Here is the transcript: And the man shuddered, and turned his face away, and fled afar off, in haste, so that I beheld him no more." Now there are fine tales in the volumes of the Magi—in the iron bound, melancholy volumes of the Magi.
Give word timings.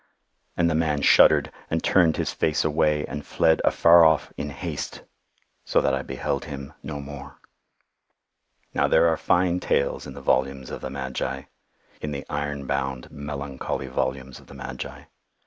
And 0.57 0.67
the 0.67 0.73
man 0.73 1.03
shuddered, 1.03 1.51
and 1.69 1.83
turned 1.83 2.17
his 2.17 2.33
face 2.33 2.65
away, 2.65 3.05
and 3.05 3.23
fled 3.23 3.61
afar 3.63 4.03
off, 4.03 4.33
in 4.35 4.49
haste, 4.49 5.03
so 5.63 5.79
that 5.79 5.93
I 5.93 6.01
beheld 6.01 6.45
him 6.45 6.73
no 6.81 6.99
more." 6.99 7.39
Now 8.73 8.87
there 8.87 9.07
are 9.09 9.15
fine 9.15 9.59
tales 9.59 10.07
in 10.07 10.15
the 10.15 10.19
volumes 10.21 10.71
of 10.71 10.81
the 10.81 10.89
Magi—in 10.89 12.09
the 12.11 12.25
iron 12.31 12.65
bound, 12.65 13.11
melancholy 13.11 13.85
volumes 13.89 14.39
of 14.39 14.47
the 14.47 14.55
Magi. 14.55 15.03